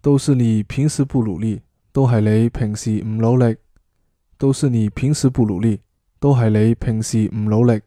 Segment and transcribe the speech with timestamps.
[0.00, 1.60] 都是你平时不努力
[1.92, 3.56] 都系你平时唔努力。
[4.40, 5.78] 都是你平时不努力
[6.18, 7.78] 都系你平时唔努力。